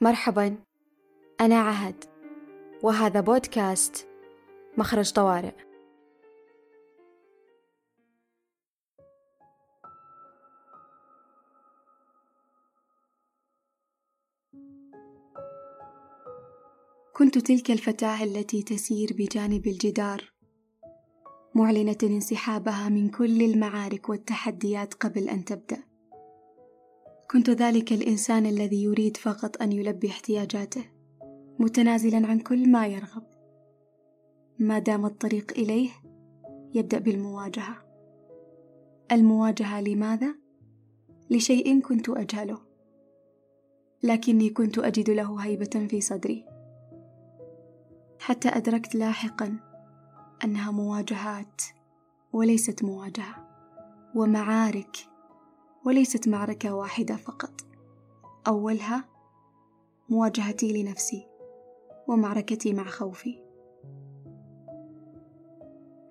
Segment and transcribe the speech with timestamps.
[0.00, 0.56] مرحبا
[1.40, 2.04] أنا عهد
[2.82, 4.08] وهذا بودكاست
[4.76, 5.54] مخرج طوارئ.
[17.12, 20.32] كنت تلك الفتاة التي تسير بجانب الجدار
[21.54, 25.87] معلنة انسحابها من كل المعارك والتحديات قبل أن تبدأ.
[27.30, 30.84] كنت ذلك الإنسان الذي يريد فقط أن يلبي احتياجاته
[31.58, 33.22] متنازلا عن كل ما يرغب.
[34.58, 35.90] ما دام الطريق إليه
[36.74, 37.76] يبدأ بالمواجهة.
[39.12, 40.34] المواجهة لماذا؟
[41.30, 42.58] لشيء كنت أجهله.
[44.02, 46.44] لكني كنت أجد له هيبة في صدري.
[48.20, 49.56] حتى أدركت لاحقا
[50.44, 51.62] أنها مواجهات
[52.32, 53.48] وليست مواجهة
[54.14, 54.96] ومعارك
[55.86, 57.60] وليست معركة واحدة فقط.
[58.46, 59.04] أولها
[60.08, 61.26] مواجهتي لنفسي
[62.08, 63.42] ومعركتي مع خوفي.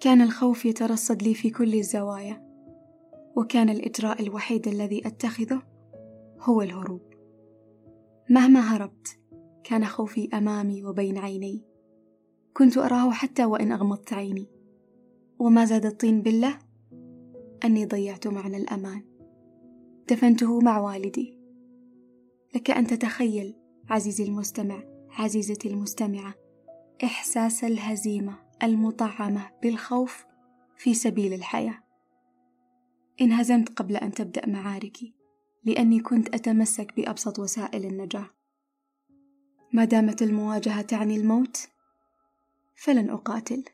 [0.00, 2.52] كان الخوف يترصد لي في كل الزوايا
[3.36, 5.62] وكان الإجراء الوحيد الذي أتخذه
[6.40, 7.02] هو الهروب.
[8.30, 9.18] مهما هربت
[9.64, 11.64] كان خوفي أمامي وبين عيني.
[12.54, 14.46] كنت أراه حتى وإن أغمضت عيني.
[15.38, 16.58] وما زاد الطين بالله
[17.64, 19.11] أني ضيعت معنى الأمان.
[20.10, 21.38] دفنته مع والدي.
[22.54, 23.54] لك أن تتخيل
[23.90, 26.34] عزيزي المستمع عزيزتي المستمعة
[27.04, 30.24] إحساس الهزيمة المطعمة بالخوف
[30.76, 31.82] في سبيل الحياة.
[33.20, 35.14] انهزمت قبل أن تبدأ معاركي
[35.64, 38.30] لأني كنت أتمسك بأبسط وسائل النجاة.
[39.72, 41.68] ما دامت المواجهة تعني الموت
[42.74, 43.64] فلن أقاتل.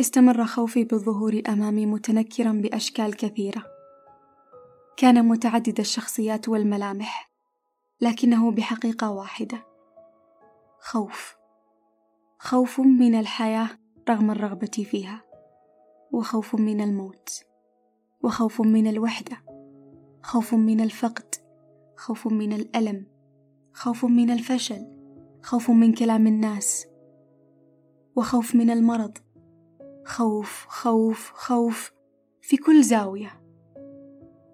[0.00, 3.79] استمر خوفي بالظهور أمامي متنكرا بأشكال كثيرة.
[5.00, 7.30] كان متعدد الشخصيات والملامح
[8.00, 9.66] لكنه بحقيقة واحدة.
[10.80, 11.36] خوف.
[12.38, 13.68] خوف من الحياة
[14.08, 15.24] رغم الرغبة فيها
[16.12, 17.44] وخوف من الموت
[18.22, 19.36] وخوف من الوحدة
[20.22, 21.34] خوف من الفقد
[21.96, 23.06] خوف من الألم
[23.72, 24.86] خوف من الفشل
[25.42, 26.86] خوف من كلام الناس
[28.16, 29.18] وخوف من المرض.
[30.04, 31.90] خوف خوف خوف
[32.40, 33.39] في كل زاوية.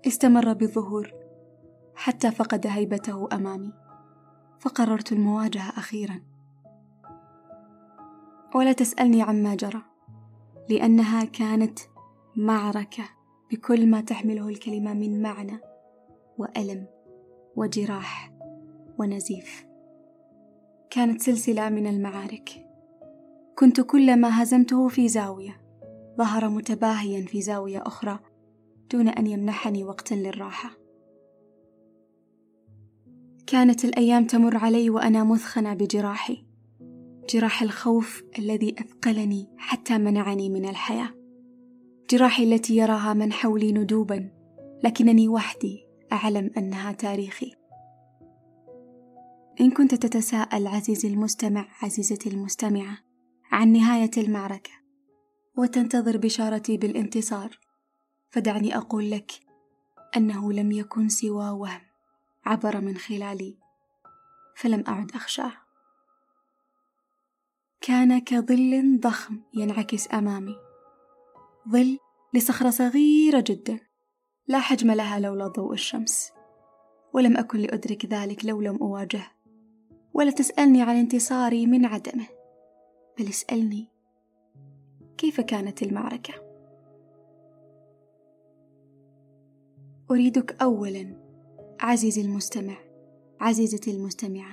[0.06, 1.12] استمر بالظهور
[1.94, 3.72] حتى فقد هيبته أمامي
[4.58, 6.20] فقررت المواجهة أخيرا.
[8.54, 9.82] ولا تسألني عما جرى
[10.68, 11.78] لأنها كانت
[12.36, 13.04] معركة
[13.50, 15.60] بكل ما تحمله الكلمة من معنى
[16.38, 16.86] وألم
[17.56, 18.32] وجراح
[18.98, 19.66] ونزيف.
[20.90, 22.66] كانت سلسلة من المعارك.
[23.58, 25.60] كنت كلما هزمته في زاوية
[26.18, 28.18] ظهر متباهيا في زاوية أخرى
[28.92, 30.70] دون أن يمنحني وقتا للراحة.
[33.46, 36.44] كانت الأيام تمر علي وأنا مثخنة بجراحي
[37.30, 41.14] جراح الخوف الذي أثقلني حتى منعني من الحياة.
[42.10, 44.30] جراحي التي يراها من حولي ندوبا
[44.84, 47.52] لكنني وحدي أعلم أنها تاريخي.
[49.60, 52.98] إن كنت تتساءل عزيزي المستمع عزيزتي المستمعة
[53.52, 54.70] عن نهاية المعركة
[55.56, 57.58] وتنتظر بشارتي بالانتصار
[58.36, 59.32] فدعني أقول لك
[60.16, 61.80] أنه لم يكن سوى وهم
[62.46, 63.56] عبر من خلالي
[64.56, 65.52] فلم أعد أخشاه.
[67.80, 70.56] كان كظل ضخم ينعكس أمامي.
[71.68, 71.98] ظل
[72.34, 73.80] لصخرة صغيرة جدا
[74.48, 76.32] لا حجم لها لولا ضوء الشمس.
[77.12, 79.30] ولم أكن لأدرك ذلك لو لم أواجهه
[80.14, 82.26] ولا تسألني عن انتصاري من عدمه
[83.18, 83.88] بل اسألني
[85.18, 86.45] كيف كانت المعركة؟
[90.10, 91.16] أريدك أولا
[91.80, 92.76] عزيزي المستمع
[93.40, 94.52] عزيزتي المستمعة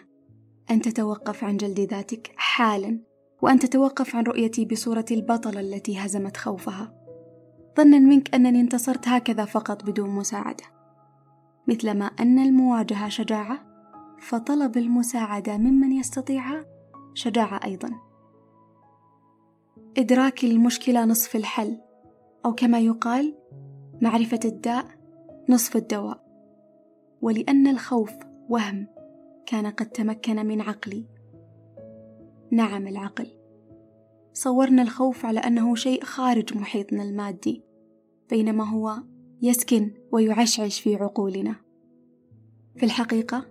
[0.72, 3.00] أن تتوقف عن جلد ذاتك حالا
[3.41, 6.94] وأن تتوقف عن رؤيتي بصورة البطلة التي هزمت خوفها.
[7.78, 10.64] ظنا منك أنني انتصرت هكذا فقط بدون مساعدة.
[11.67, 13.59] مثلما أن المواجهة شجاعة
[14.20, 16.66] فطلب المساعدة ممن يستطيعها
[17.14, 17.90] شجاعة أيضا.
[19.97, 21.78] إدراك المشكلة نصف الحل
[22.46, 23.35] أو كما يقال
[24.02, 25.03] معرفة الداء
[25.49, 26.23] نصف الدواء.
[27.22, 28.11] ولأن الخوف
[28.49, 28.87] وهم
[29.45, 31.05] كان قد تمكن من عقلي.
[32.51, 33.28] نعم العقل.
[34.34, 37.63] صورنا الخوف على أنه شيء خارج محيطنا المادي
[38.29, 38.95] بينما هو
[39.41, 41.55] يسكن ويعشعش في عقولنا.
[42.75, 43.46] في الحقيقة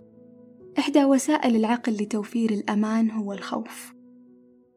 [0.79, 3.93] إحدى وسائل العقل لتوفير الأمان هو الخوف.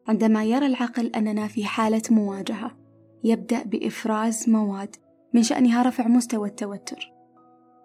[0.07, 2.77] عندما يرى العقل أننا في حالة مواجهة،
[3.23, 4.95] يبدأ بإفراز مواد
[5.33, 7.11] من شأنها رفع مستوى التوتر،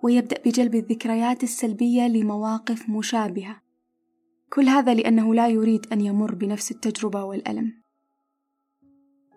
[0.03, 3.63] ويبدأ بجلب الذكريات السلبية لمواقف مشابهة.
[4.53, 7.83] كل هذا لأنه لا يريد أن يمر بنفس التجربة والألم.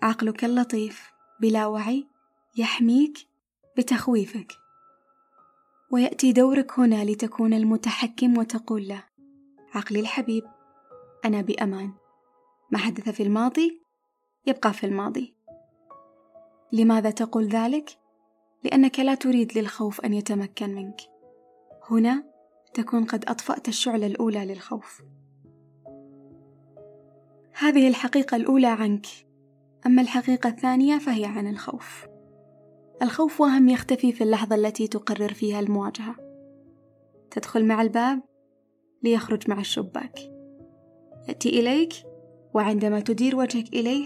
[0.02, 1.12] عقلك اللطيف
[1.42, 2.08] بلا وعي
[2.58, 3.18] يحميك
[3.78, 4.54] بتخويفك.
[5.92, 9.04] ويأتي دورك هنا لتكون المتحكم وتقول له
[9.74, 10.44] عقلي الحبيب
[11.26, 11.94] أنا بأمان.
[12.72, 13.82] ما حدث في الماضي؟
[14.48, 15.35] يبقى في الماضي.
[16.76, 17.98] لماذا تقول ذلك؟
[18.64, 21.02] لأنك لا تريد للخوف أن يتمكن منك.
[21.90, 22.24] هنا
[22.74, 25.02] تكون قد أطفأت الشعلة الأولى للخوف.
[27.60, 29.06] هذه الحقيقة الأولى عنك.
[29.86, 32.08] أما الحقيقة الثانية فهي عن الخوف.
[33.02, 36.16] الخوف وهم يختفي في اللحظة التي تقرر فيها المواجهة.
[37.32, 38.22] تدخل مع الباب
[39.04, 40.20] ليخرج مع الشباك.
[41.28, 41.94] يأتي إليك
[42.54, 44.06] وعندما تدير وجهك إليه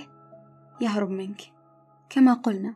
[0.82, 1.59] يهرب منك.
[2.10, 2.74] كما قلنا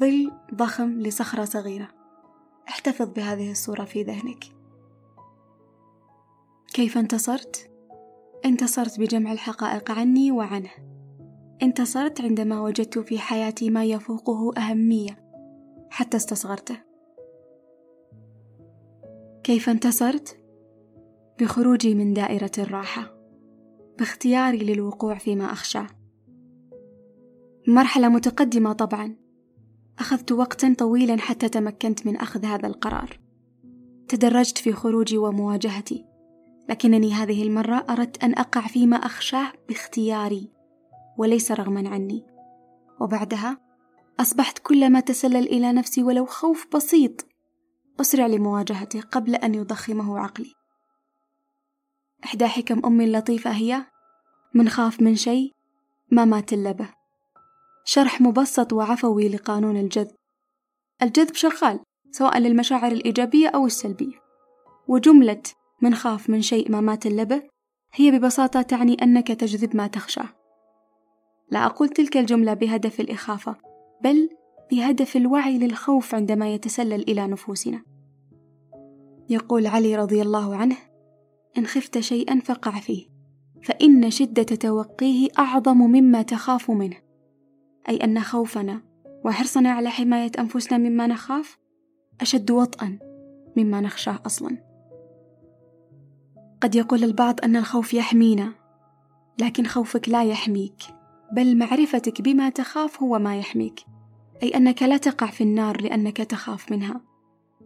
[0.00, 1.88] ظل ضخم لصخرة صغيرة.
[2.68, 4.44] احتفظ بهذه الصورة في ذهنك.
[6.74, 7.70] كيف انتصرت؟
[8.44, 10.70] انتصرت بجمع الحقائق عني وعنه.
[11.62, 15.24] انتصرت عندما وجدت في حياتي ما يفوقه أهمية
[15.90, 16.76] حتى استصغرته.
[19.42, 20.40] كيف انتصرت؟
[21.40, 23.14] بخروجي من دائرة الراحة
[23.98, 25.86] باختياري للوقوع فيما أخشاه
[27.68, 29.16] مرحلة متقدمة طبعا.
[29.98, 33.20] أخذت وقتا طويلا حتى تمكنت من أخذ هذا القرار.
[34.08, 36.04] تدرجت في خروجي ومواجهتي.
[36.68, 40.50] لكنني هذه المرة أردت أن أقع فيما أخشاه باختياري
[41.18, 42.26] وليس رغما عني.
[43.00, 43.58] وبعدها
[44.20, 47.26] أصبحت كلما تسلل إلى نفسي ولو خوف بسيط
[48.00, 50.52] أسرع لمواجهته قبل أن يضخمه عقلي.
[52.24, 53.84] إحدى حكم أمي اللطيفة هي
[54.54, 55.52] من خاف من شيء
[56.10, 56.93] ما مات إلا به.
[57.84, 60.14] شرح مبسط وعفوي لقانون الجذب.
[61.02, 64.24] الجذب شغال سواء للمشاعر الإيجابية أو السلبية.
[64.88, 65.42] وجملة
[65.82, 67.42] من خاف من شيء ما مات اللبه
[67.92, 70.28] هي ببساطة تعني أنك تجذب ما تخشاه.
[71.50, 73.56] لا أقول تلك الجملة بهدف الإخافة
[74.02, 74.28] بل
[74.70, 77.82] بهدف الوعي للخوف عندما يتسلل إلى نفوسنا.
[79.28, 80.76] يقول علي رضي الله عنه
[81.58, 83.06] إن خفت شيئا فقع فيه
[83.62, 87.03] فإن شدة توقيه أعظم مما تخاف منه.
[87.88, 88.80] أي أن خوفنا
[89.24, 91.58] وحرصنا على حماية أنفسنا مما نخاف
[92.20, 92.98] أشد وطئا
[93.56, 94.56] مما نخشاه أصلا.
[96.60, 98.52] قد يقول البعض أن الخوف يحمينا
[99.38, 100.82] لكن خوفك لا يحميك
[101.32, 103.80] بل معرفتك بما تخاف هو ما يحميك.
[104.42, 107.00] أي أنك لا تقع في النار لأنك تخاف منها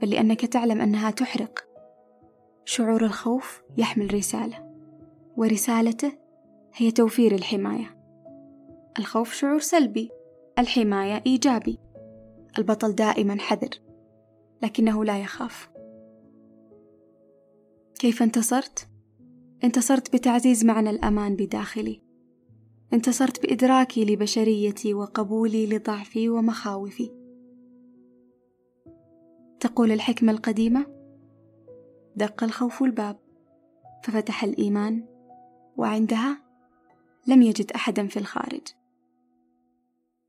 [0.03, 1.59] بل لأنك تعلم أنها تحرق.
[2.65, 4.69] شعور الخوف يحمل رسالة
[5.37, 6.13] ورسالته
[6.75, 7.98] هي توفير الحماية.
[8.99, 10.11] الخوف شعور سلبي
[10.59, 11.79] الحماية إيجابي.
[12.59, 13.71] البطل دائما حذر
[14.63, 15.71] لكنه لا يخاف.
[17.99, 18.89] كيف انتصرت؟
[19.65, 22.03] انتصرت بتعزيز معنى الأمان بداخلي.
[22.93, 27.11] انتصرت بإدراكي لبشريتي وقبولي لضعفي ومخاوفي.
[29.61, 30.87] تقول الحكمة القديمة
[32.17, 33.19] دق الخوف الباب.
[34.05, 35.07] ففتح الإيمان
[35.77, 36.43] وعندها
[37.27, 38.63] لم يجد أحدا في الخارج.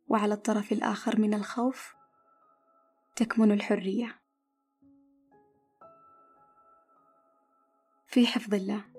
[0.10, 1.96] وعلى الطرف الآخر من الخوف
[3.16, 4.20] تكمن الحرية.
[8.08, 8.99] في حفظ الله.